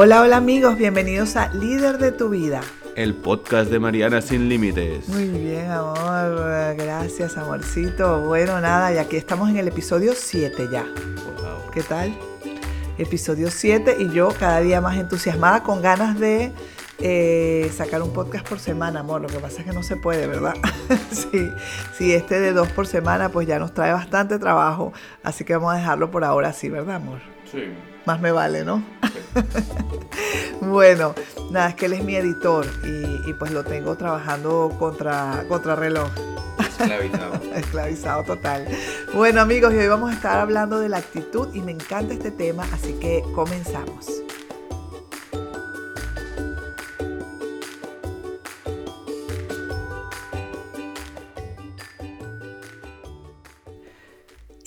[0.00, 2.60] Hola, hola amigos, bienvenidos a Líder de tu vida.
[2.94, 5.08] El podcast de Mariana Sin Límites.
[5.08, 6.76] Muy bien, amor.
[6.76, 8.20] Gracias, amorcito.
[8.20, 10.84] Bueno, nada, y aquí estamos en el episodio 7 ya.
[10.84, 11.72] Wow.
[11.72, 12.16] ¿Qué tal?
[12.96, 16.52] Episodio 7 y yo cada día más entusiasmada con ganas de
[17.00, 19.20] eh, sacar un podcast por semana, amor.
[19.20, 20.54] Lo que pasa es que no se puede, ¿verdad?
[21.10, 21.50] sí,
[21.96, 24.92] sí, este de dos por semana pues ya nos trae bastante trabajo.
[25.24, 27.18] Así que vamos a dejarlo por ahora así, ¿verdad, amor?
[27.50, 27.64] Sí.
[28.04, 28.82] Más me vale, ¿no?
[30.60, 31.14] bueno,
[31.50, 35.76] nada, es que él es mi editor y, y pues lo tengo trabajando contra, contra
[35.76, 36.08] reloj.
[36.58, 37.40] Esclavizado.
[37.54, 38.66] Esclavizado total.
[39.14, 42.30] Bueno amigos, y hoy vamos a estar hablando de la actitud y me encanta este
[42.30, 44.22] tema, así que comenzamos.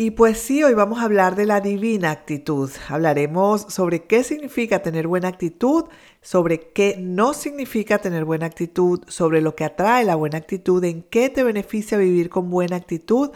[0.01, 2.71] Y pues sí, hoy vamos a hablar de la divina actitud.
[2.89, 5.83] Hablaremos sobre qué significa tener buena actitud,
[6.23, 11.03] sobre qué no significa tener buena actitud, sobre lo que atrae la buena actitud, en
[11.03, 13.29] qué te beneficia vivir con buena actitud.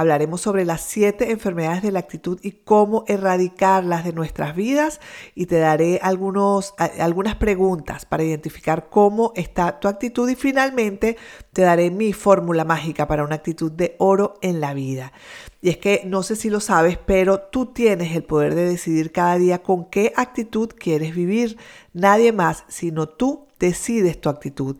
[0.00, 4.98] Hablaremos sobre las siete enfermedades de la actitud y cómo erradicarlas de nuestras vidas
[5.34, 11.18] y te daré algunos, algunas preguntas para identificar cómo está tu actitud y finalmente
[11.52, 15.12] te daré mi fórmula mágica para una actitud de oro en la vida.
[15.60, 19.12] Y es que no sé si lo sabes, pero tú tienes el poder de decidir
[19.12, 21.58] cada día con qué actitud quieres vivir.
[21.92, 24.78] Nadie más, sino tú decides tu actitud.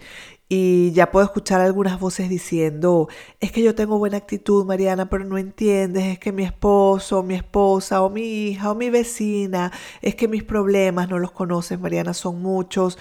[0.53, 5.25] Y ya puedo escuchar algunas voces diciendo, es que yo tengo buena actitud, Mariana, pero
[5.25, 9.71] no entiendes, es que mi esposo, mi esposa, o mi hija, o mi vecina,
[10.03, 12.99] es que mis problemas no los conoces, Mariana, son muchos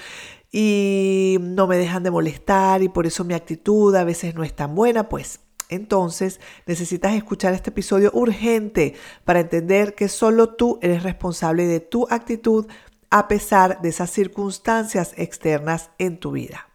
[0.52, 4.56] y no me dejan de molestar y por eso mi actitud a veces no es
[4.56, 5.40] tan buena, pues
[5.70, 8.94] entonces necesitas escuchar este episodio urgente
[9.26, 12.68] para entender que solo tú eres responsable de tu actitud
[13.10, 16.69] a pesar de esas circunstancias externas en tu vida.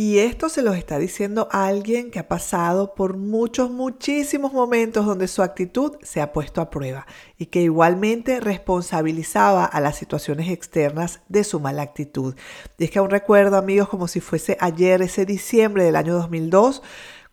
[0.00, 5.26] Y esto se los está diciendo alguien que ha pasado por muchos, muchísimos momentos donde
[5.26, 7.04] su actitud se ha puesto a prueba
[7.36, 12.36] y que igualmente responsabilizaba a las situaciones externas de su mala actitud.
[12.78, 16.80] Y es que aún recuerdo, amigos, como si fuese ayer, ese diciembre del año 2002,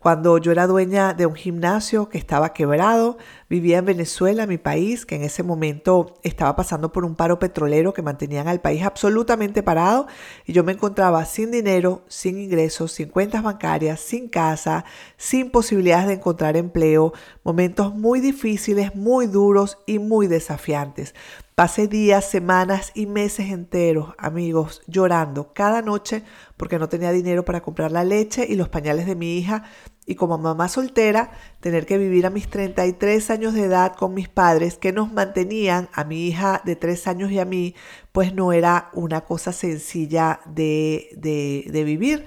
[0.05, 3.17] cuando yo era dueña de un gimnasio que estaba quebrado,
[3.49, 7.91] vivía en Venezuela, mi país, que en ese momento estaba pasando por un paro petrolero
[7.91, 10.05] que mantenían al país absolutamente parado
[10.45, 14.85] y yo me encontraba sin dinero, sin ingresos, sin cuentas bancarias, sin casa,
[15.17, 17.11] sin posibilidades de encontrar empleo,
[17.43, 21.15] momentos muy difíciles, muy duros y muy desafiantes.
[21.55, 26.21] Pasé días, semanas y meses enteros, amigos, llorando cada noche
[26.57, 29.63] porque no tenía dinero para comprar la leche y los pañales de mi hija
[30.05, 34.27] y como mamá soltera, tener que vivir a mis 33 años de edad con mis
[34.27, 37.73] padres que nos mantenían a mi hija de 3 años y a mí,
[38.11, 42.25] pues no era una cosa sencilla de, de, de vivir.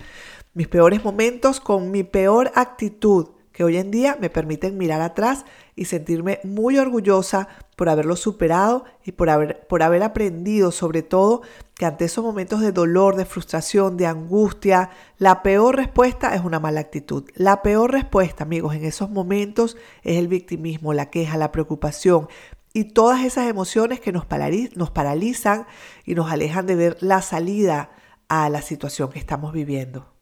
[0.55, 5.45] Mis peores momentos con mi peor actitud que hoy en día me permiten mirar atrás
[5.79, 11.43] y sentirme muy orgullosa por haberlo superado y por haber, por haber aprendido sobre todo
[11.75, 16.59] que ante esos momentos de dolor, de frustración, de angustia, la peor respuesta es una
[16.59, 17.31] mala actitud.
[17.37, 22.29] La peor respuesta, amigos, en esos momentos es el victimismo, la queja, la preocupación
[22.73, 24.27] y todas esas emociones que nos,
[24.75, 25.67] nos paralizan
[26.05, 27.91] y nos alejan de ver la salida
[28.27, 30.13] a la situación que estamos viviendo.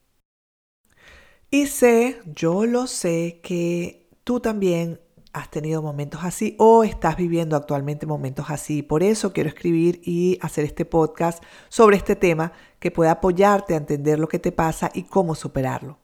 [1.51, 5.01] Y sé, yo lo sé, que tú también
[5.37, 8.83] has tenido momentos así o estás viviendo actualmente momentos así.
[8.83, 13.77] Por eso quiero escribir y hacer este podcast sobre este tema que pueda apoyarte a
[13.77, 15.99] entender lo que te pasa y cómo superarlo.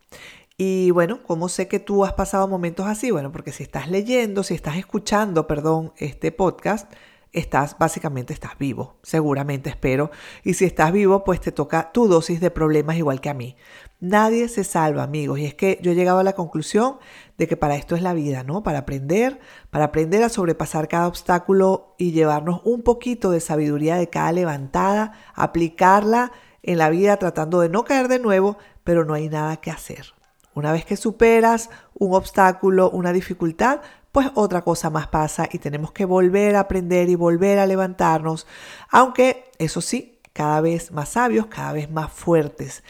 [0.58, 3.10] Y bueno, ¿cómo sé que tú has pasado momentos así?
[3.10, 6.92] Bueno, porque si estás leyendo, si estás escuchando, perdón, este podcast,
[7.32, 10.10] estás, básicamente estás vivo, seguramente espero.
[10.44, 13.56] Y si estás vivo, pues te toca tu dosis de problemas igual que a mí.
[14.00, 15.38] Nadie se salva, amigos.
[15.38, 16.98] Y es que yo he llegado a la conclusión
[17.38, 18.62] de que para esto es la vida, ¿no?
[18.62, 19.40] Para aprender,
[19.70, 25.12] para aprender a sobrepasar cada obstáculo y llevarnos un poquito de sabiduría de cada levantada,
[25.34, 26.32] aplicarla
[26.62, 30.14] en la vida tratando de no caer de nuevo, pero no hay nada que hacer.
[30.54, 33.80] Una vez que superas un obstáculo, una dificultad,
[34.12, 38.46] pues otra cosa más pasa y tenemos que volver a aprender y volver a levantarnos,
[38.90, 42.84] aunque eso sí, cada vez más sabios, cada vez más fuertes.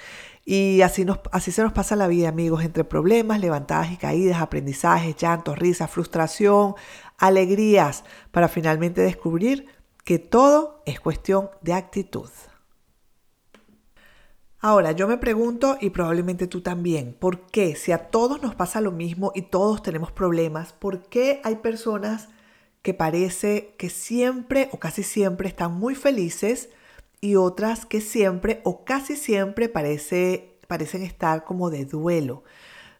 [0.45, 4.43] Y así, nos, así se nos pasa la vida, amigos, entre problemas, levantadas y caídas,
[4.43, 6.75] aprendizajes, llantos, risas, frustración,
[7.17, 9.67] alegrías, para finalmente descubrir
[10.05, 12.29] que todo es cuestión de actitud.
[14.65, 18.81] Ahora, yo me pregunto, y probablemente tú también, ¿por qué si a todos nos pasa
[18.81, 22.29] lo mismo y todos tenemos problemas, por qué hay personas
[22.81, 26.69] que parece que siempre o casi siempre están muy felices
[27.21, 32.45] y otras que siempre o casi siempre parece, parecen estar como de duelo.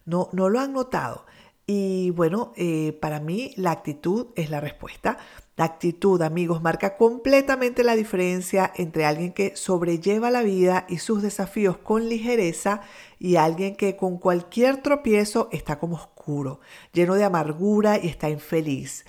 [0.05, 1.27] No, no lo han notado.
[1.67, 5.19] Y bueno, eh, para mí la actitud es la respuesta.
[5.57, 11.23] La actitud, amigos, marca completamente la diferencia entre alguien que sobrelleva la vida y sus
[11.23, 12.81] desafíos con ligereza
[13.19, 16.61] y alguien que con cualquier tropiezo está como oscuro,
[16.93, 19.05] lleno de amargura y está infeliz.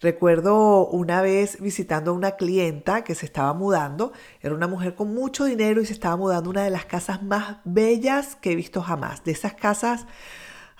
[0.00, 5.12] Recuerdo una vez visitando a una clienta que se estaba mudando, era una mujer con
[5.12, 8.56] mucho dinero y se estaba mudando a una de las casas más bellas que he
[8.56, 10.06] visto jamás, de esas casas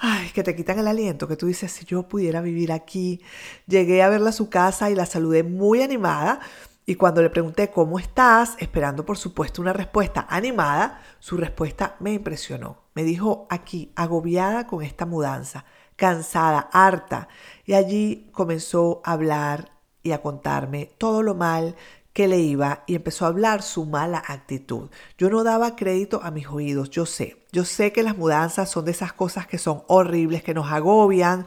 [0.03, 3.23] ay, que te quitan el aliento, que tú dices, si yo pudiera vivir aquí.
[3.69, 6.41] Llegué a verla a su casa y la saludé muy animada.
[6.85, 12.13] Y cuando le pregunté cómo estás, esperando por supuesto una respuesta animada, su respuesta me
[12.13, 12.79] impresionó.
[12.95, 15.65] Me dijo aquí, agobiada con esta mudanza,
[15.95, 17.29] cansada, harta.
[17.65, 19.71] Y allí comenzó a hablar
[20.03, 21.77] y a contarme todo lo mal
[22.13, 24.91] que le iba y empezó a hablar su mala actitud.
[25.17, 28.87] Yo no daba crédito a mis oídos, yo sé, yo sé que las mudanzas son
[28.87, 31.47] de esas cosas que son horribles, que nos agobian,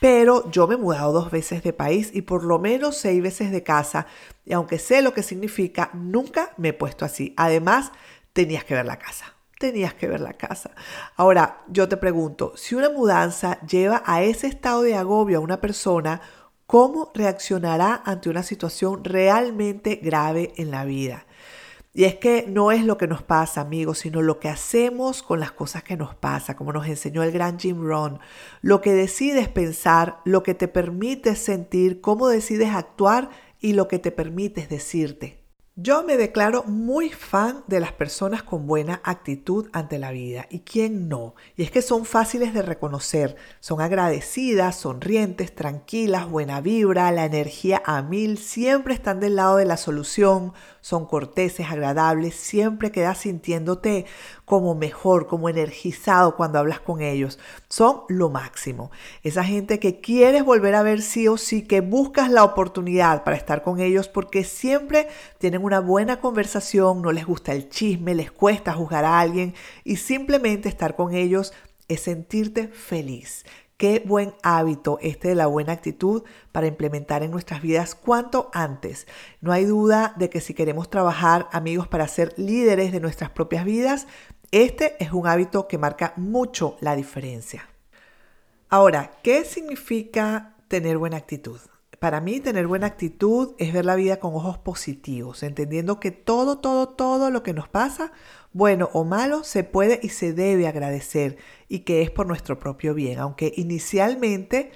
[0.00, 3.52] pero yo me he mudado dos veces de país y por lo menos seis veces
[3.52, 4.06] de casa
[4.44, 7.34] y aunque sé lo que significa, nunca me he puesto así.
[7.36, 7.92] Además,
[8.32, 9.34] tenías que ver la casa.
[9.58, 10.72] Tenías que ver la casa.
[11.16, 15.60] Ahora, yo te pregunto, si una mudanza lleva a ese estado de agobio a una
[15.60, 16.20] persona,
[16.66, 21.26] cómo reaccionará ante una situación realmente grave en la vida.
[21.94, 25.40] Y es que no es lo que nos pasa, amigos, sino lo que hacemos con
[25.40, 28.18] las cosas que nos pasa, como nos enseñó el gran Jim Rohn.
[28.62, 33.28] Lo que decides pensar, lo que te permites sentir, cómo decides actuar
[33.60, 35.41] y lo que te permites decirte.
[35.74, 40.46] Yo me declaro muy fan de las personas con buena actitud ante la vida.
[40.50, 41.34] ¿Y quién no?
[41.56, 43.36] Y es que son fáciles de reconocer.
[43.60, 49.64] Son agradecidas, sonrientes, tranquilas, buena vibra, la energía a mil, siempre están del lado de
[49.64, 50.52] la solución,
[50.82, 54.04] son corteses, agradables, siempre quedas sintiéndote
[54.44, 57.38] como mejor, como energizado cuando hablas con ellos.
[57.68, 58.90] Son lo máximo.
[59.22, 63.36] Esa gente que quieres volver a ver sí o sí, que buscas la oportunidad para
[63.36, 65.08] estar con ellos porque siempre
[65.38, 69.54] tienen una buena conversación, no les gusta el chisme, les cuesta juzgar a alguien
[69.84, 71.52] y simplemente estar con ellos
[71.88, 73.44] es sentirte feliz.
[73.82, 79.08] Qué buen hábito este de la buena actitud para implementar en nuestras vidas cuanto antes.
[79.40, 83.64] No hay duda de que si queremos trabajar, amigos, para ser líderes de nuestras propias
[83.64, 84.06] vidas,
[84.52, 87.68] este es un hábito que marca mucho la diferencia.
[88.68, 91.58] Ahora, ¿qué significa tener buena actitud?
[92.02, 96.58] Para mí, tener buena actitud es ver la vida con ojos positivos, entendiendo que todo,
[96.58, 98.10] todo, todo lo que nos pasa
[98.52, 101.36] bueno o malo, se puede y se debe agradecer
[101.68, 104.72] y que es por nuestro propio bien, aunque inicialmente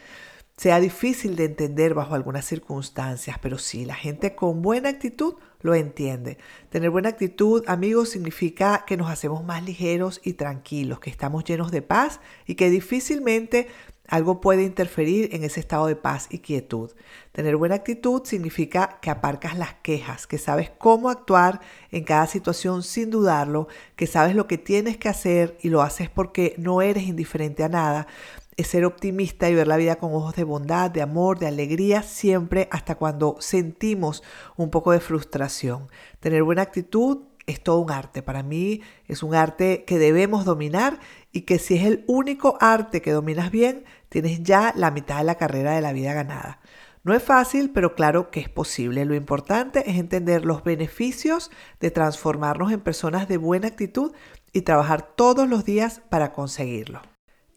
[0.57, 5.75] sea difícil de entender bajo algunas circunstancias, pero sí, la gente con buena actitud lo
[5.75, 6.39] entiende.
[6.71, 11.73] Tener buena actitud, amigos, significa que nos hacemos más ligeros y tranquilos, que estamos llenos
[11.73, 13.67] de paz y que difícilmente
[14.09, 16.93] algo puede interferir en ese estado de paz y quietud.
[17.33, 21.61] Tener buena actitud significa que aparcas las quejas, que sabes cómo actuar
[21.91, 26.09] en cada situación sin dudarlo, que sabes lo que tienes que hacer y lo haces
[26.09, 28.07] porque no eres indiferente a nada.
[28.57, 32.03] Es ser optimista y ver la vida con ojos de bondad, de amor, de alegría,
[32.03, 34.23] siempre hasta cuando sentimos
[34.57, 35.89] un poco de frustración.
[36.21, 38.23] Tener buena actitud es todo un arte.
[38.23, 40.99] Para mí es un arte que debemos dominar
[41.33, 45.25] y que si es el único arte que dominas bien, tienes ya la mitad de
[45.25, 46.61] la carrera de la vida ganada.
[47.05, 49.05] No es fácil, pero claro que es posible.
[49.05, 54.13] Lo importante es entender los beneficios de transformarnos en personas de buena actitud
[54.53, 57.03] y trabajar todos los días para conseguirlo.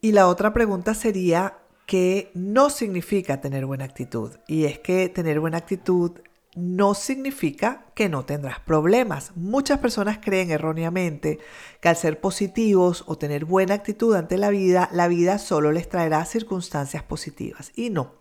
[0.00, 4.36] Y la otra pregunta sería, ¿qué no significa tener buena actitud?
[4.46, 6.12] Y es que tener buena actitud
[6.56, 9.32] no significa que no tendrás problemas.
[9.36, 11.38] Muchas personas creen erróneamente
[11.80, 15.88] que al ser positivos o tener buena actitud ante la vida, la vida solo les
[15.88, 17.70] traerá circunstancias positivas.
[17.76, 18.14] Y no,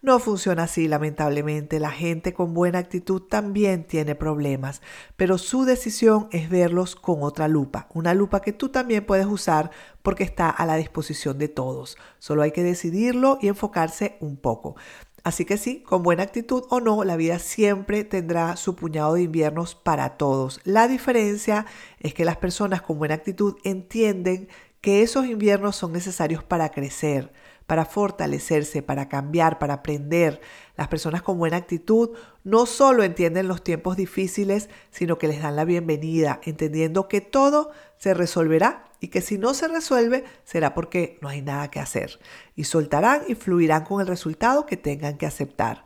[0.00, 1.78] no funciona así, lamentablemente.
[1.78, 4.80] La gente con buena actitud también tiene problemas,
[5.16, 9.70] pero su decisión es verlos con otra lupa, una lupa que tú también puedes usar
[10.02, 11.96] porque está a la disposición de todos.
[12.18, 14.76] Solo hay que decidirlo y enfocarse un poco.
[15.24, 19.22] Así que sí, con buena actitud o no, la vida siempre tendrá su puñado de
[19.22, 20.60] inviernos para todos.
[20.64, 21.66] La diferencia
[22.00, 24.48] es que las personas con buena actitud entienden
[24.80, 27.32] que esos inviernos son necesarios para crecer,
[27.66, 30.40] para fortalecerse, para cambiar, para aprender.
[30.76, 32.10] Las personas con buena actitud
[32.44, 37.70] no solo entienden los tiempos difíciles, sino que les dan la bienvenida, entendiendo que todo
[37.98, 42.18] se resolverá y que si no se resuelve será porque no hay nada que hacer.
[42.56, 45.84] Y soltarán y fluirán con el resultado que tengan que aceptar.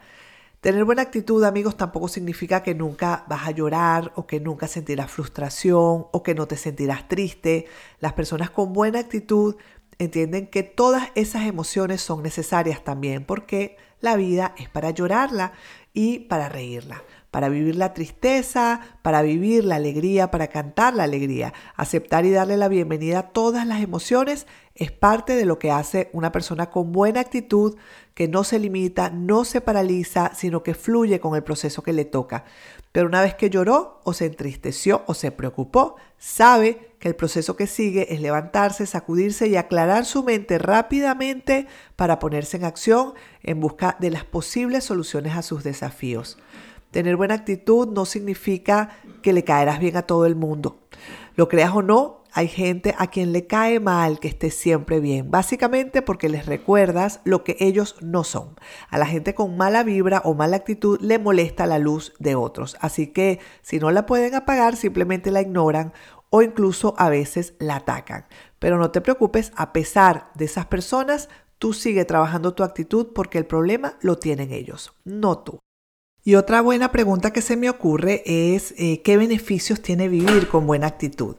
[0.60, 5.10] Tener buena actitud, amigos, tampoco significa que nunca vas a llorar o que nunca sentirás
[5.10, 7.66] frustración o que no te sentirás triste.
[7.98, 9.56] Las personas con buena actitud
[9.98, 15.52] entienden que todas esas emociones son necesarias también porque la vida es para llorarla
[15.92, 21.54] y para reírla para vivir la tristeza, para vivir la alegría, para cantar la alegría.
[21.76, 26.10] Aceptar y darle la bienvenida a todas las emociones es parte de lo que hace
[26.12, 27.76] una persona con buena actitud,
[28.12, 32.04] que no se limita, no se paraliza, sino que fluye con el proceso que le
[32.04, 32.44] toca.
[32.92, 37.56] Pero una vez que lloró o se entristeció o se preocupó, sabe que el proceso
[37.56, 43.58] que sigue es levantarse, sacudirse y aclarar su mente rápidamente para ponerse en acción en
[43.58, 46.36] busca de las posibles soluciones a sus desafíos.
[46.92, 48.90] Tener buena actitud no significa
[49.22, 50.78] que le caerás bien a todo el mundo.
[51.36, 55.30] Lo creas o no, hay gente a quien le cae mal que esté siempre bien,
[55.30, 58.56] básicamente porque les recuerdas lo que ellos no son.
[58.90, 62.76] A la gente con mala vibra o mala actitud le molesta la luz de otros,
[62.80, 65.94] así que si no la pueden apagar, simplemente la ignoran
[66.28, 68.26] o incluso a veces la atacan.
[68.58, 73.38] Pero no te preocupes, a pesar de esas personas, tú sigue trabajando tu actitud porque
[73.38, 75.58] el problema lo tienen ellos, no tú.
[76.24, 80.68] Y otra buena pregunta que se me ocurre es eh, qué beneficios tiene vivir con
[80.68, 81.34] buena actitud.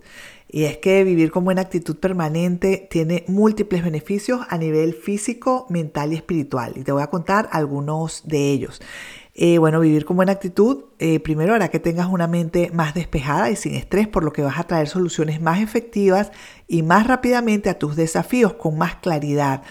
[0.50, 6.12] Y es que vivir con buena actitud permanente tiene múltiples beneficios a nivel físico, mental
[6.12, 6.74] y espiritual.
[6.76, 8.82] Y te voy a contar algunos de ellos.
[9.36, 13.50] Eh, bueno, vivir con buena actitud, eh, primero hará que tengas una mente más despejada
[13.50, 16.32] y sin estrés, por lo que vas a traer soluciones más efectivas
[16.68, 19.64] y más rápidamente a tus desafíos con más claridad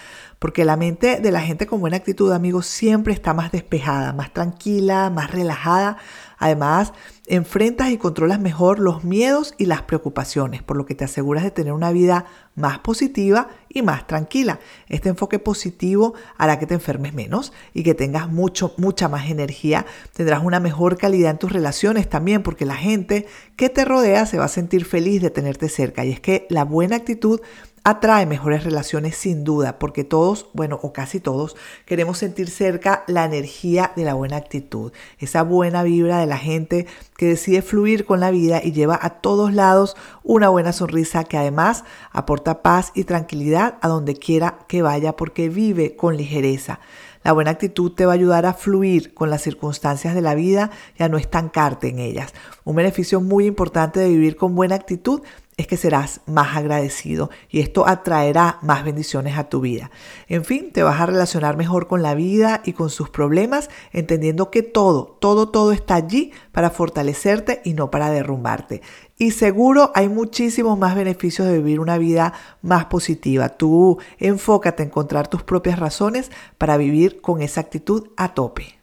[0.43, 4.33] porque la mente de la gente con buena actitud, amigos, siempre está más despejada, más
[4.33, 5.95] tranquila, más relajada.
[6.37, 6.91] Además,
[7.27, 11.51] enfrentas y controlas mejor los miedos y las preocupaciones, por lo que te aseguras de
[11.51, 14.59] tener una vida más positiva y más tranquila.
[14.89, 19.85] Este enfoque positivo hará que te enfermes menos y que tengas mucho, mucha más energía.
[20.13, 24.39] Tendrás una mejor calidad en tus relaciones también, porque la gente que te rodea se
[24.39, 26.03] va a sentir feliz de tenerte cerca.
[26.03, 27.39] Y es que la buena actitud
[27.85, 33.25] atrae mejores relaciones sin duda, porque todos, bueno, o casi todos, queremos sentir cerca la
[33.25, 36.87] energía de la buena actitud, esa buena vibra de la gente
[37.17, 41.37] que decide fluir con la vida y lleva a todos lados una buena sonrisa que
[41.37, 46.79] además aporta paz y tranquilidad a donde quiera que vaya porque vive con ligereza.
[47.23, 50.71] La buena actitud te va a ayudar a fluir con las circunstancias de la vida
[50.97, 52.33] y a no estancarte en ellas.
[52.65, 55.21] Un beneficio muy importante de vivir con buena actitud
[55.57, 59.91] es que serás más agradecido y esto atraerá más bendiciones a tu vida.
[60.27, 64.49] En fin, te vas a relacionar mejor con la vida y con sus problemas, entendiendo
[64.49, 68.81] que todo, todo, todo está allí para fortalecerte y no para derrumbarte.
[69.17, 73.49] Y seguro hay muchísimos más beneficios de vivir una vida más positiva.
[73.49, 78.79] Tú enfócate en encontrar tus propias razones para vivir con esa actitud a tope.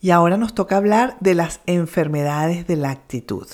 [0.00, 3.46] Y ahora nos toca hablar de las enfermedades de la actitud.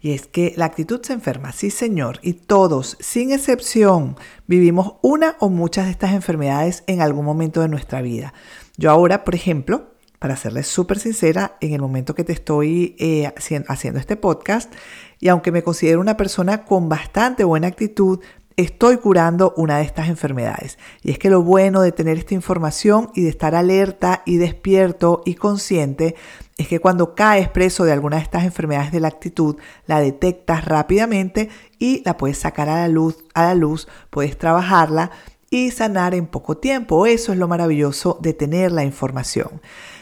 [0.00, 5.36] Y es que la actitud se enferma, sí señor, y todos, sin excepción, vivimos una
[5.40, 8.34] o muchas de estas enfermedades en algún momento de nuestra vida.
[8.76, 13.30] Yo ahora, por ejemplo, para serles súper sincera, en el momento que te estoy eh,
[13.68, 14.72] haciendo este podcast,
[15.20, 18.20] y aunque me considero una persona con bastante buena actitud,
[18.56, 20.78] estoy curando una de estas enfermedades.
[21.02, 25.22] Y es que lo bueno de tener esta información y de estar alerta y despierto
[25.24, 26.14] y consciente
[26.56, 30.64] es que cuando caes preso de alguna de estas enfermedades de la actitud, la detectas
[30.64, 35.10] rápidamente y la puedes sacar a la luz, a la luz, puedes trabajarla
[35.50, 37.06] y sanar en poco tiempo.
[37.06, 39.60] Eso es lo maravilloso de tener la información.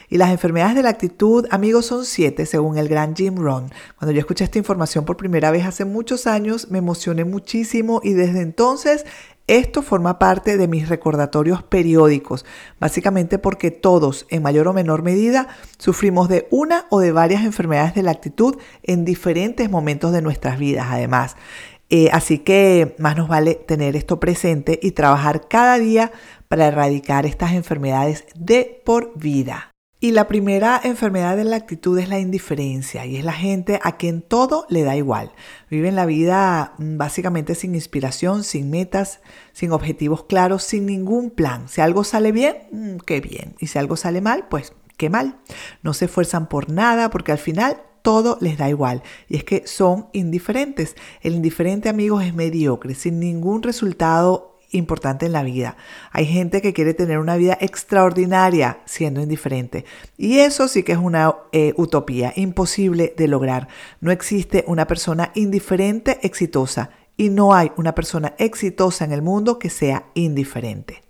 [0.08, 3.70] Y las enfermedades de la actitud, amigos, son siete según el gran Jim Rohn.
[3.98, 8.12] Cuando yo escuché esta información por primera vez hace muchos años, me emocioné muchísimo y
[8.12, 9.04] desde entonces
[9.46, 12.46] esto forma parte de mis recordatorios periódicos,
[12.80, 17.94] básicamente porque todos, en mayor o menor medida, sufrimos de una o de varias enfermedades
[17.94, 21.36] de la actitud en diferentes momentos de nuestras vidas, además.
[21.90, 26.10] Eh, así que más nos vale tener esto presente y trabajar cada día
[26.48, 29.73] para erradicar estas enfermedades de por vida.
[30.04, 33.96] Y la primera enfermedad de la actitud es la indiferencia y es la gente a
[33.96, 35.32] quien todo le da igual.
[35.70, 39.20] Viven la vida mm, básicamente sin inspiración, sin metas,
[39.54, 41.70] sin objetivos claros, sin ningún plan.
[41.70, 43.54] Si algo sale bien, mm, qué bien.
[43.60, 45.38] Y si algo sale mal, pues qué mal.
[45.82, 49.02] No se esfuerzan por nada porque al final todo les da igual.
[49.26, 50.96] Y es que son indiferentes.
[51.22, 55.76] El indiferente, amigos, es mediocre, sin ningún resultado importante en la vida.
[56.10, 59.84] Hay gente que quiere tener una vida extraordinaria siendo indiferente.
[60.16, 63.68] Y eso sí que es una eh, utopía, imposible de lograr.
[64.00, 69.58] No existe una persona indiferente exitosa y no hay una persona exitosa en el mundo
[69.58, 71.02] que sea indiferente.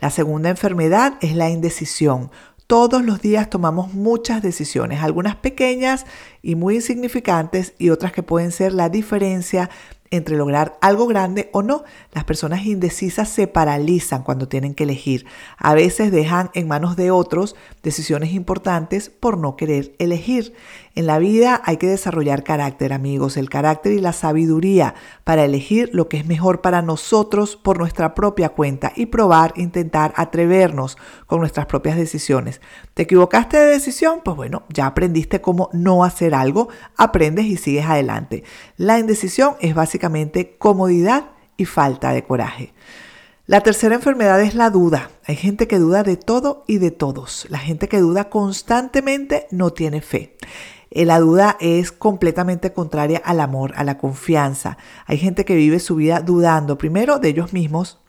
[0.00, 2.30] La segunda enfermedad es la indecisión.
[2.66, 6.06] todos los días tomamos muchas decisiones, algunas pequeñas
[6.40, 9.68] y muy insignificantes y otras que pueden ser la diferencia
[10.10, 11.84] entre lograr algo grande o no.
[12.12, 15.26] Las personas indecisas se paralizan cuando tienen que elegir.
[15.56, 20.54] A veces dejan en manos de otros decisiones importantes por no querer elegir.
[21.00, 25.88] En la vida hay que desarrollar carácter, amigos, el carácter y la sabiduría para elegir
[25.94, 31.40] lo que es mejor para nosotros por nuestra propia cuenta y probar, intentar atrevernos con
[31.40, 32.60] nuestras propias decisiones.
[32.92, 34.20] ¿Te equivocaste de decisión?
[34.22, 38.44] Pues bueno, ya aprendiste cómo no hacer algo, aprendes y sigues adelante.
[38.76, 42.74] La indecisión es básicamente comodidad y falta de coraje.
[43.46, 45.10] La tercera enfermedad es la duda.
[45.26, 47.46] Hay gente que duda de todo y de todos.
[47.48, 50.36] La gente que duda constantemente no tiene fe.
[50.90, 54.76] Eh, la duda es completamente contraria al amor, a la confianza.
[55.06, 58.00] Hay gente que vive su vida dudando primero de ellos mismos,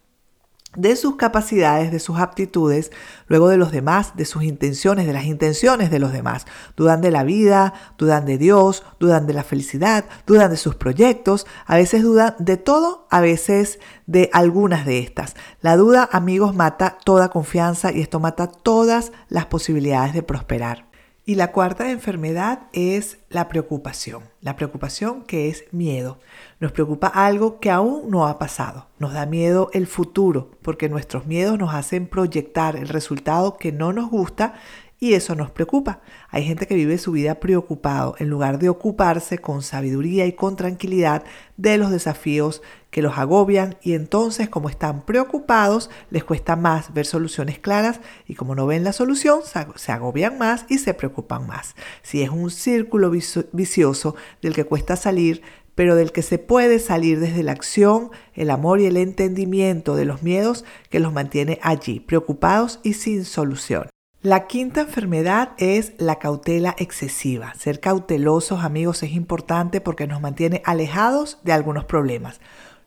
[0.76, 2.92] de sus capacidades, de sus aptitudes,
[3.28, 6.46] luego de los demás, de sus intenciones, de las intenciones de los demás.
[6.78, 11.46] Dudan de la vida, dudan de Dios, dudan de la felicidad, dudan de sus proyectos,
[11.66, 15.36] a veces dudan de todo, a veces de algunas de estas.
[15.60, 20.91] La duda, amigos, mata toda confianza y esto mata todas las posibilidades de prosperar.
[21.32, 24.24] Y la cuarta enfermedad es la preocupación.
[24.42, 26.20] La preocupación que es miedo.
[26.60, 28.90] Nos preocupa algo que aún no ha pasado.
[29.00, 33.94] Nos da miedo el futuro porque nuestros miedos nos hacen proyectar el resultado que no
[33.94, 34.56] nos gusta
[35.00, 36.02] y eso nos preocupa.
[36.30, 40.58] Hay gente que vive su vida preocupado en lugar de ocuparse con sabiduría y con
[40.58, 41.24] tranquilidad
[41.56, 47.08] de los desafíos que los agobian y entonces como están preocupados les cuesta más ver
[47.08, 49.40] soluciones claras y como no ven la solución
[49.76, 51.76] se agobian más y se preocupan más.
[52.04, 55.42] Si es un círculo vicioso del que cuesta salir,
[55.74, 60.06] pero del que se puede salir desde la acción, el amor y el entendimiento de
[60.06, 63.88] los miedos que los mantiene allí, preocupados y sin solución.
[64.22, 67.56] La quinta enfermedad es la cautela excesiva.
[67.56, 72.40] Ser cautelosos, amigos, es importante porque nos mantiene alejados de algunos problemas.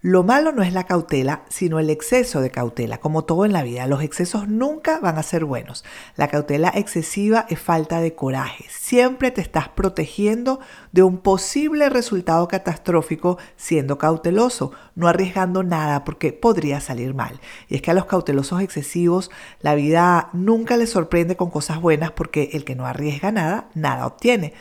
[0.06, 3.62] Lo malo no es la cautela, sino el exceso de cautela, como todo en la
[3.62, 3.86] vida.
[3.86, 5.82] Los excesos nunca van a ser buenos.
[6.14, 8.66] La cautela excesiva es falta de coraje.
[8.68, 10.60] Siempre te estás protegiendo
[10.92, 17.40] de un posible resultado catastrófico siendo cauteloso, no arriesgando nada porque podría salir mal.
[17.70, 19.30] Y es que a los cautelosos excesivos
[19.62, 24.04] la vida nunca les sorprende con cosas buenas porque el que no arriesga nada, nada
[24.04, 24.52] obtiene.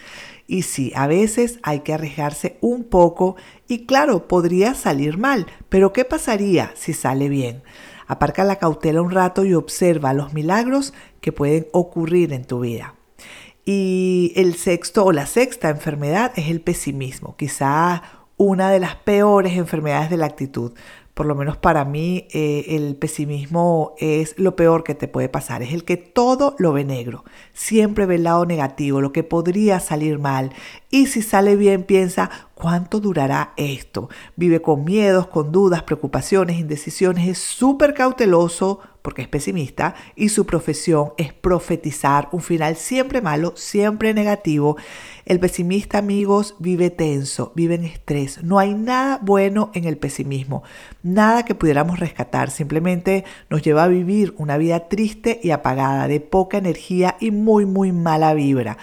[0.47, 3.35] Y sí, a veces hay que arriesgarse un poco
[3.67, 7.63] y claro, podría salir mal, pero ¿qué pasaría si sale bien?
[8.07, 12.95] Aparca la cautela un rato y observa los milagros que pueden ocurrir en tu vida.
[13.65, 18.03] Y el sexto o la sexta enfermedad es el pesimismo, quizá
[18.35, 20.73] una de las peores enfermedades de la actitud,
[21.13, 25.61] por lo menos para mí, eh, el pesimismo es lo peor que te puede pasar.
[25.61, 27.23] Es el que todo lo ve negro.
[27.53, 30.51] Siempre ve el lado negativo, lo que podría salir mal.
[30.89, 34.09] Y si sale bien, piensa, ¿cuánto durará esto?
[34.35, 37.27] Vive con miedos, con dudas, preocupaciones, indecisiones.
[37.27, 43.53] Es súper cauteloso porque es pesimista y su profesión es profetizar un final siempre malo,
[43.55, 44.77] siempre negativo.
[45.25, 48.41] El pesimista, amigos, vive tenso, vive en estrés.
[48.43, 50.63] No hay nada bueno en el pesimismo,
[51.03, 52.49] nada que pudiéramos rescatar.
[52.49, 57.65] Simplemente nos lleva a vivir una vida triste y apagada, de poca energía y muy,
[57.65, 58.77] muy mala vibra.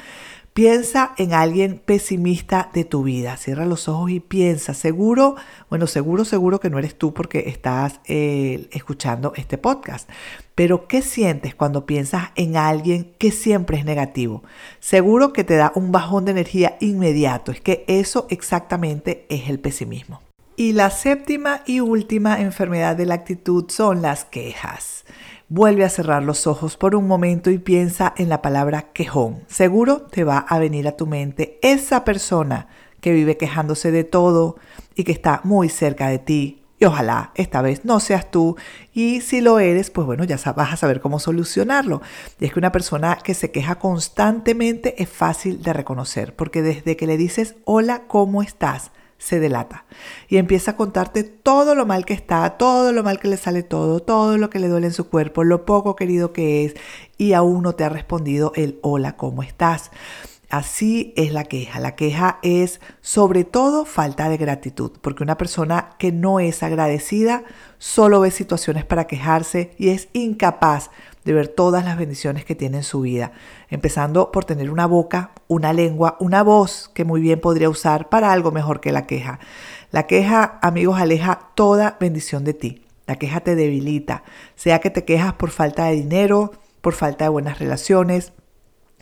[0.53, 3.37] Piensa en alguien pesimista de tu vida.
[3.37, 4.75] Cierra los ojos y piensa.
[4.75, 5.37] Seguro,
[5.69, 10.11] bueno, seguro, seguro que no eres tú porque estás eh, escuchando este podcast.
[10.57, 14.43] Pero ¿qué sientes cuando piensas en alguien que siempre es negativo?
[14.81, 17.53] Seguro que te da un bajón de energía inmediato.
[17.53, 20.21] Es que eso exactamente es el pesimismo.
[20.57, 25.05] Y la séptima y última enfermedad de la actitud son las quejas.
[25.53, 29.43] Vuelve a cerrar los ojos por un momento y piensa en la palabra quejón.
[29.49, 32.69] Seguro te va a venir a tu mente esa persona
[33.01, 34.59] que vive quejándose de todo
[34.95, 36.63] y que está muy cerca de ti.
[36.79, 38.57] Y ojalá esta vez no seas tú.
[38.95, 42.01] Y si lo eres, pues bueno, ya vas a saber cómo solucionarlo.
[42.39, 46.97] Y es que una persona que se queja constantemente es fácil de reconocer, porque desde
[46.97, 48.93] que le dices, hola, ¿cómo estás?
[49.21, 49.85] Se delata
[50.29, 53.63] y empieza a contarte todo lo mal que está, todo lo mal que le sale
[53.63, 56.75] todo, todo lo que le duele en su cuerpo, lo poco querido que es
[57.19, 59.91] y aún no te ha respondido el hola, ¿cómo estás?
[60.49, 61.79] Así es la queja.
[61.79, 67.45] La queja es sobre todo falta de gratitud, porque una persona que no es agradecida
[67.79, 70.91] solo ve situaciones para quejarse y es incapaz
[71.25, 73.33] de ver todas las bendiciones que tiene en su vida,
[73.69, 78.33] empezando por tener una boca, una lengua, una voz que muy bien podría usar para
[78.33, 79.39] algo mejor que la queja.
[79.91, 82.87] La queja, amigos, aleja toda bendición de ti.
[83.07, 84.23] La queja te debilita,
[84.55, 88.33] sea que te quejas por falta de dinero, por falta de buenas relaciones,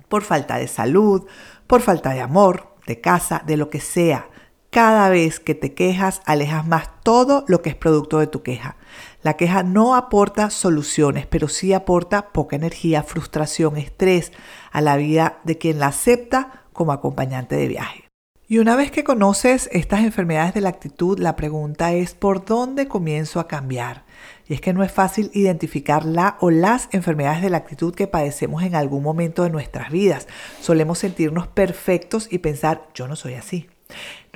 [0.09, 1.27] por falta de salud,
[1.67, 4.29] por falta de amor, de casa, de lo que sea.
[4.71, 8.77] Cada vez que te quejas, alejas más todo lo que es producto de tu queja.
[9.23, 14.31] La queja no aporta soluciones, pero sí aporta poca energía, frustración, estrés
[14.71, 18.05] a la vida de quien la acepta como acompañante de viaje.
[18.47, 22.89] Y una vez que conoces estas enfermedades de la actitud, la pregunta es ¿por dónde
[22.89, 24.05] comienzo a cambiar?
[24.47, 28.07] Y es que no es fácil identificar la o las enfermedades de la actitud que
[28.07, 30.29] padecemos en algún momento de nuestras vidas.
[30.61, 33.69] Solemos sentirnos perfectos y pensar yo no soy así.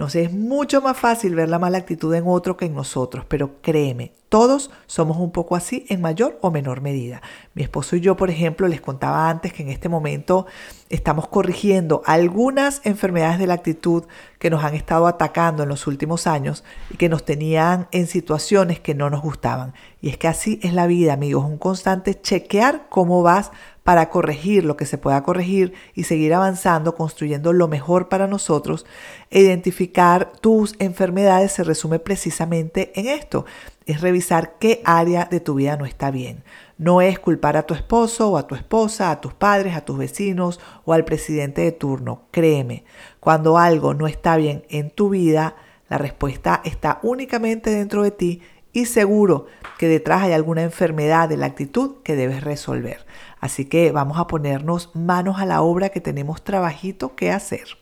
[0.02, 3.60] Nos es mucho más fácil ver la mala actitud en otro que en nosotros, pero
[3.62, 7.22] créeme, todos somos un poco así en mayor o menor medida.
[7.54, 10.46] Mi esposo y yo, por ejemplo, les contaba antes que en este momento
[10.88, 14.02] estamos corrigiendo algunas enfermedades de la actitud
[14.40, 18.80] que nos han estado atacando en los últimos años y que nos tenían en situaciones
[18.80, 19.72] que no nos gustaban.
[20.00, 23.52] Y es que así es la vida, amigos, un constante chequear cómo vas
[23.84, 28.86] para corregir lo que se pueda corregir y seguir avanzando, construyendo lo mejor para nosotros.
[29.30, 33.44] Identificar tus enfermedades se resume precisamente en esto,
[33.86, 36.44] es revisar qué área de tu vida no está bien.
[36.78, 39.98] No es culpar a tu esposo o a tu esposa, a tus padres, a tus
[39.98, 42.22] vecinos o al presidente de turno.
[42.30, 42.84] Créeme,
[43.20, 45.56] cuando algo no está bien en tu vida,
[45.88, 48.42] la respuesta está únicamente dentro de ti
[48.72, 49.46] y seguro
[49.78, 53.04] que detrás hay alguna enfermedad de la actitud que debes resolver.
[53.42, 57.76] Así que vamos a ponernos manos a la obra que tenemos trabajito que hacer.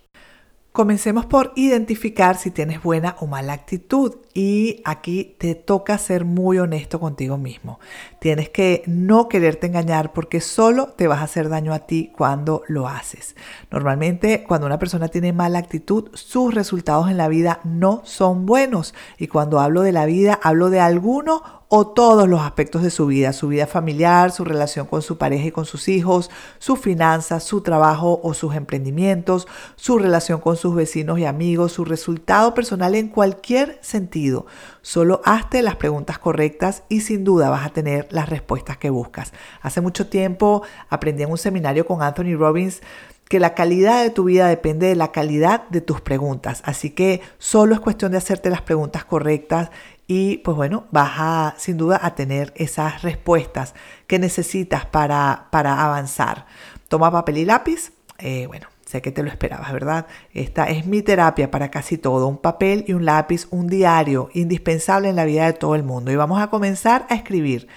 [0.73, 6.59] Comencemos por identificar si tienes buena o mala actitud y aquí te toca ser muy
[6.59, 7.79] honesto contigo mismo.
[8.20, 12.62] Tienes que no quererte engañar porque solo te vas a hacer daño a ti cuando
[12.66, 13.37] lo haces.
[13.70, 18.94] Normalmente cuando una persona tiene mala actitud, sus resultados en la vida no son buenos
[19.18, 23.06] y cuando hablo de la vida hablo de alguno o todos los aspectos de su
[23.06, 26.28] vida, su vida familiar, su relación con su pareja y con sus hijos,
[26.59, 31.85] sus finanzas, su trabajo o sus emprendimientos, su relación con sus vecinos y amigos, su
[31.85, 34.46] resultado personal en cualquier sentido.
[34.83, 39.33] Solo hazte las preguntas correctas y sin duda vas a tener las respuestas que buscas.
[39.62, 42.80] Hace mucho tiempo aprendí en un seminario con Anthony Robbins
[43.28, 46.62] que la calidad de tu vida depende de la calidad de tus preguntas.
[46.64, 49.70] Así que solo es cuestión de hacerte las preguntas correctas
[50.12, 53.77] y pues bueno, vas a sin duda a tener esas respuestas
[54.09, 56.46] que necesitas para, para avanzar.
[56.88, 57.92] Toma papel y lápiz.
[58.18, 60.09] Eh, bueno, sé que te lo esperabas, ¿verdad?
[60.35, 62.27] Esta es mi terapia para casi todo.
[62.27, 66.11] Un papel y un lápiz, un diario indispensable en la vida de todo el mundo.
[66.11, 67.68] Y vamos a comenzar a escribir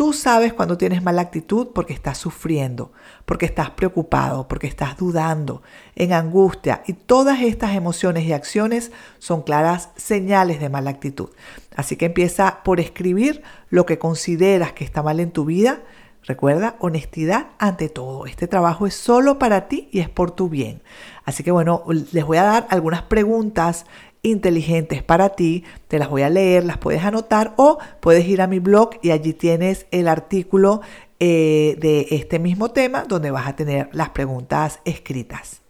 [0.00, 2.90] Tú sabes cuando tienes mala actitud porque estás sufriendo,
[3.26, 5.60] porque estás preocupado, porque estás dudando,
[5.94, 11.28] en angustia y todas estas emociones y acciones son claras señales de mala actitud.
[11.76, 15.82] Así que empieza por escribir lo que consideras que está mal en tu vida.
[16.22, 18.24] Recuerda, honestidad ante todo.
[18.24, 20.80] Este trabajo es solo para ti y es por tu bien.
[21.26, 23.84] Así que bueno, les voy a dar algunas preguntas
[24.22, 25.64] inteligentes para ti.
[25.88, 29.10] Te las voy a leer, las puedes anotar o puedes ir a mi blog y
[29.10, 30.80] allí tienes el artículo
[31.18, 35.60] eh, de este mismo tema donde vas a tener las preguntas escritas.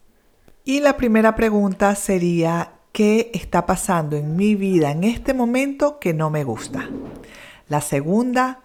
[0.64, 6.14] Y la primera pregunta sería, ¿qué está pasando en mi vida en este momento que
[6.14, 6.88] no me gusta?
[7.68, 8.60] La segunda,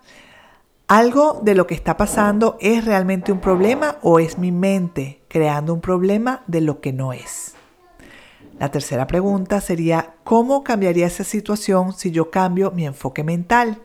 [0.87, 5.73] ¿algo de lo que está pasando es realmente un problema o es mi mente creando
[5.73, 7.54] un problema de lo que no es?
[8.59, 13.81] La tercera pregunta sería, ¿cómo cambiaría esa situación si yo cambio mi enfoque mental?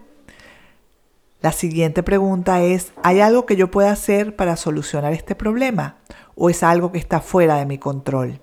[1.40, 5.96] La siguiente pregunta es, ¿hay algo que yo pueda hacer para solucionar este problema?
[6.36, 8.40] ¿O es algo que está fuera de mi control?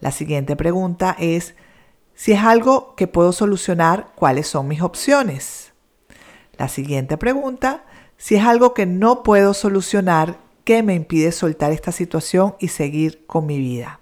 [0.00, 1.54] La siguiente pregunta es,
[2.14, 5.72] si es algo que puedo solucionar, ¿cuáles son mis opciones?
[6.56, 7.84] La siguiente pregunta,
[8.16, 13.26] si es algo que no puedo solucionar, ¿qué me impide soltar esta situación y seguir
[13.26, 14.01] con mi vida?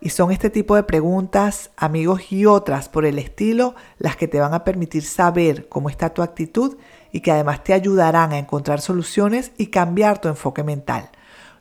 [0.00, 4.38] Y son este tipo de preguntas, amigos, y otras por el estilo las que te
[4.38, 6.76] van a permitir saber cómo está tu actitud
[7.10, 11.10] y que además te ayudarán a encontrar soluciones y cambiar tu enfoque mental.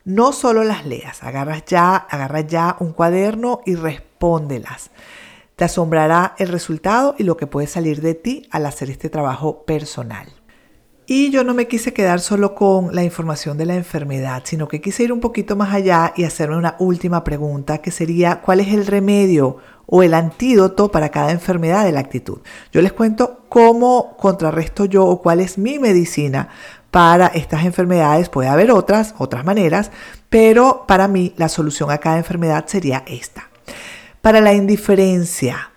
[0.05, 4.91] No solo las leas, agarras ya, agarra ya un cuaderno y respóndelas.
[5.55, 9.65] Te asombrará el resultado y lo que puede salir de ti al hacer este trabajo
[9.65, 10.27] personal.
[11.09, 14.81] Y yo no me quise quedar solo con la información de la enfermedad, sino que
[14.81, 18.73] quise ir un poquito más allá y hacerme una última pregunta, que sería, ¿cuál es
[18.73, 22.39] el remedio o el antídoto para cada enfermedad de la actitud?
[22.73, 26.49] Yo les cuento cómo contrarresto yo o cuál es mi medicina
[26.91, 28.27] para estas enfermedades.
[28.27, 29.91] Puede haber otras, otras maneras,
[30.29, 33.49] pero para mí la solución a cada enfermedad sería esta.
[34.21, 35.71] Para la indiferencia,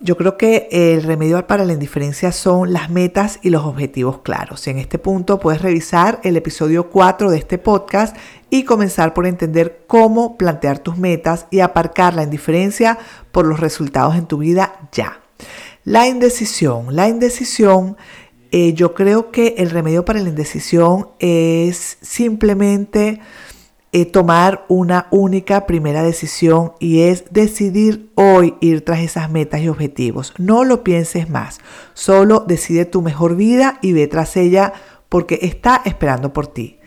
[0.00, 4.68] Yo creo que el remedio para la indiferencia son las metas y los objetivos claros.
[4.68, 8.16] En este punto puedes revisar el episodio 4 de este podcast
[8.48, 12.96] y comenzar por entender cómo plantear tus metas y aparcar la indiferencia
[13.32, 15.20] por los resultados en tu vida ya.
[15.82, 16.94] La indecisión.
[16.94, 17.96] La indecisión,
[18.52, 23.18] eh, yo creo que el remedio para la indecisión es simplemente
[24.12, 30.34] tomar una única primera decisión y es decidir hoy ir tras esas metas y objetivos.
[30.38, 31.60] No lo pienses más,
[31.94, 34.72] solo decide tu mejor vida y ve tras ella
[35.08, 36.78] porque está esperando por ti.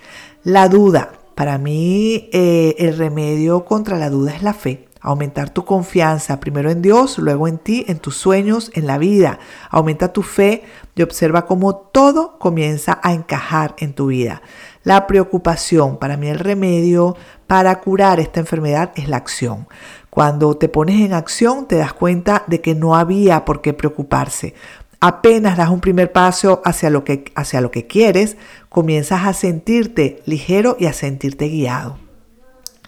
[0.44, 4.88] La duda, para mí eh, el remedio contra la duda es la fe.
[5.04, 9.40] Aumentar tu confianza, primero en Dios, luego en ti, en tus sueños, en la vida.
[9.72, 10.62] Aumenta tu fe
[10.94, 14.44] y observa cómo todo comienza a encajar en tu vida.
[14.84, 17.16] La preocupación, para mí el remedio
[17.46, 19.68] para curar esta enfermedad es la acción.
[20.10, 24.56] Cuando te pones en acción te das cuenta de que no había por qué preocuparse.
[25.00, 28.38] Apenas das un primer paso hacia lo que, hacia lo que quieres,
[28.70, 32.01] comienzas a sentirte ligero y a sentirte guiado.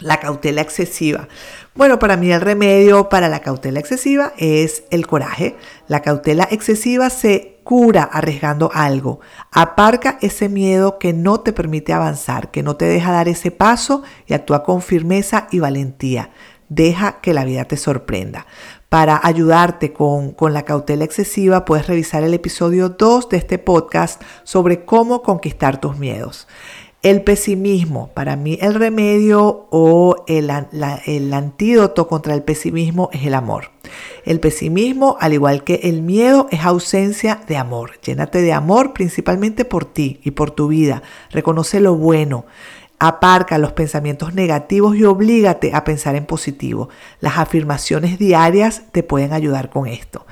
[0.00, 1.28] La cautela excesiva.
[1.76, 5.56] Bueno, para mí el remedio para la cautela excesiva es el coraje.
[5.86, 9.20] La cautela excesiva se cura arriesgando algo.
[9.52, 14.02] Aparca ese miedo que no te permite avanzar, que no te deja dar ese paso
[14.26, 16.30] y actúa con firmeza y valentía.
[16.68, 18.46] Deja que la vida te sorprenda.
[18.88, 24.22] Para ayudarte con, con, la cautela excesiva, puedes revisar el episodio 2 de este podcast
[24.44, 26.46] sobre cómo conquistar tus miedos.
[27.04, 30.48] El pesimismo, para mí el remedio o el,
[31.34, 33.72] antídoto contra el pesimismo es el amor.
[34.24, 38.00] El pesimismo, al igual que el miedo, es ausencia de amor.
[38.00, 41.02] Llénate de amor principalmente por ti y por tu vida.
[41.30, 42.46] Reconoce lo bueno.
[42.98, 46.88] Aparca los pensamientos negativos y oblígate a pensar en positivo.
[47.20, 50.24] Las afirmaciones diarias te pueden ayudar con esto.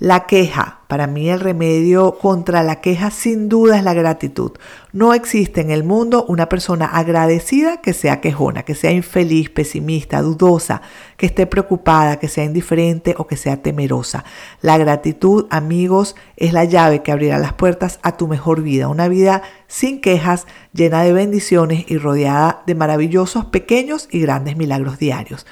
[0.00, 4.52] La queja, para mí el remedio contra la queja sin duda es la gratitud.
[4.92, 10.22] No existe en el mundo una persona agradecida que sea quejona, que sea infeliz, pesimista,
[10.22, 10.82] dudosa,
[11.16, 14.24] que esté preocupada, que sea indiferente o que sea temerosa.
[14.62, 19.08] La gratitud, amigos, es la llave que abrirá las puertas a tu mejor vida, una
[19.08, 25.44] vida sin quejas, llena de bendiciones y rodeada de maravillosos pequeños y grandes milagros diarios.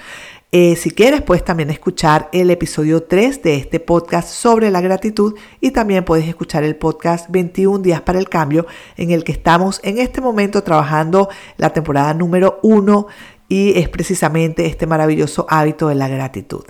[0.53, 5.35] Eh, si quieres, puedes también escuchar el episodio 3 de este podcast sobre la gratitud
[5.61, 8.65] y también puedes escuchar el podcast 21 días para el cambio
[8.97, 13.09] en el que estamos en este momento trabajando la temporada número 1
[13.49, 16.65] y es precisamente este maravilloso hábito de la gratitud.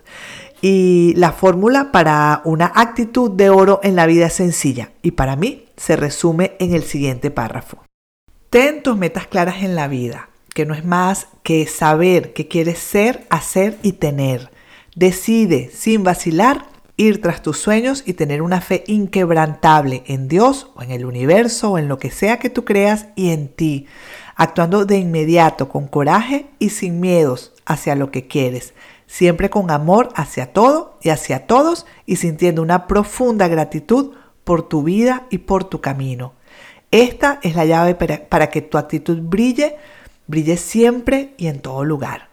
[0.63, 5.37] Y la fórmula para una actitud de oro en la vida es sencilla y para
[5.37, 7.85] mí se resume en el siguiente párrafo.
[8.49, 12.79] Ten tus metas claras en la vida que no es más que saber qué quieres
[12.79, 14.51] ser, hacer y tener.
[14.95, 16.65] Decide sin vacilar
[16.97, 21.73] ir tras tus sueños y tener una fe inquebrantable en Dios o en el universo
[21.73, 23.87] o en lo que sea que tú creas y en ti,
[24.35, 28.73] actuando de inmediato con coraje y sin miedos hacia lo que quieres,
[29.07, 34.83] siempre con amor hacia todo y hacia todos y sintiendo una profunda gratitud por tu
[34.83, 36.33] vida y por tu camino.
[36.91, 39.77] Esta es la llave para que tu actitud brille
[40.27, 42.29] brille siempre y en todo lugar.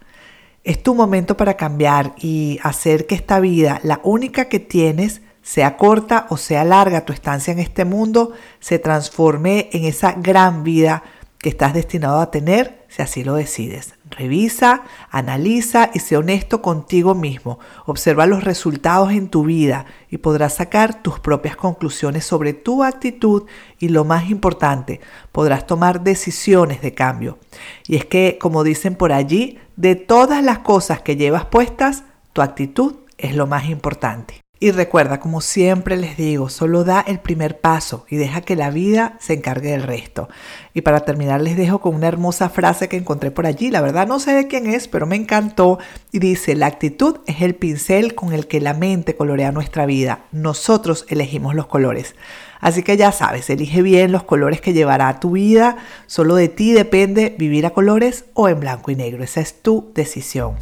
[0.63, 5.75] Es tu momento para cambiar y hacer que esta vida, la única que tienes, sea
[5.75, 11.03] corta o sea larga tu estancia en este mundo, se transforme en esa gran vida
[11.38, 13.95] que estás destinado a tener si así lo decides.
[14.13, 17.60] Revisa, analiza y sé honesto contigo mismo.
[17.86, 23.43] Observa los resultados en tu vida y podrás sacar tus propias conclusiones sobre tu actitud
[23.80, 27.39] y lo más importante, podrás tomar decisiones de cambio.
[27.88, 32.41] Y es que, como dicen por allí, de todas las cosas que llevas puestas, tu
[32.41, 34.42] actitud es lo más importante.
[34.63, 38.69] Y recuerda, como siempre les digo, solo da el primer paso y deja que la
[38.69, 40.30] vida se encargue del resto.
[40.73, 43.71] Y para terminar les dejo con una hermosa frase que encontré por allí.
[43.71, 45.80] La verdad no sé de quién es, pero me encantó.
[46.13, 50.28] Y dice, la actitud es el pincel con el que la mente colorea nuestra vida.
[50.32, 52.15] Nosotros elegimos los colores.
[52.62, 55.76] Así que ya sabes, elige bien los colores que llevará a tu vida.
[56.08, 59.26] Solo de ti depende vivir a colores o en blanco y negro.
[59.26, 60.56] Esa es tu decisión.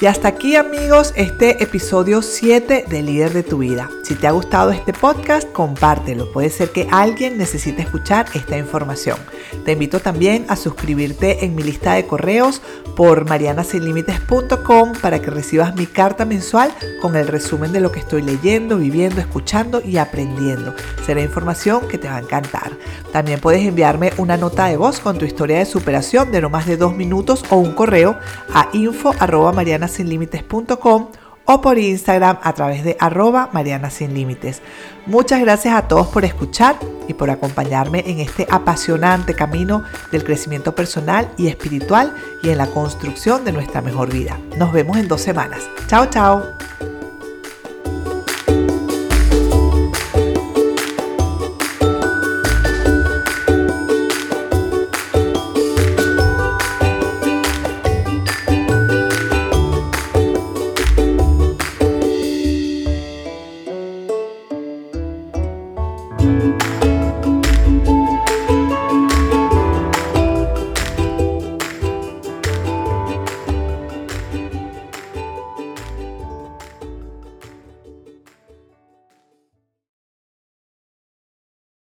[0.00, 3.90] Y hasta aquí amigos este episodio 7 de Líder de tu vida.
[4.04, 6.30] Si te ha gustado este podcast, compártelo.
[6.30, 9.18] Puede ser que alguien necesite escuchar esta información.
[9.64, 12.62] Te invito también a suscribirte en mi lista de correos
[12.94, 18.22] por marianasinlimites.com para que recibas mi carta mensual con el resumen de lo que estoy
[18.22, 20.74] leyendo, viviendo, escuchando y aprendiendo.
[21.04, 22.70] Será información que te va a encantar.
[23.12, 26.66] También puedes enviarme una nota de voz con tu historia de superación de no más
[26.66, 28.16] de dos minutos o un correo
[28.54, 28.68] a
[29.88, 31.10] info
[31.50, 34.60] o por Instagram a través de arroba Mariana Sin Límites.
[35.06, 36.76] Muchas gracias a todos por escuchar
[37.08, 42.66] y por acompañarme en este apasionante camino del crecimiento personal y espiritual y en la
[42.66, 44.38] construcción de nuestra mejor vida.
[44.58, 45.62] Nos vemos en dos semanas.
[45.86, 46.97] Chao, chao.